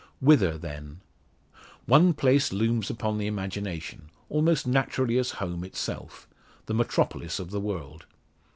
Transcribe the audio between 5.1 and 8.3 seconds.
as home itself the metropolis of the world.